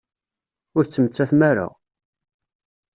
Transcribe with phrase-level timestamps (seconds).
[0.77, 1.67] Ur tettmettatem ara!